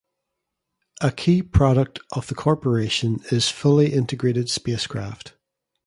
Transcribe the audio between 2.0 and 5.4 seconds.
of the corporation is fully integrated spacecraft.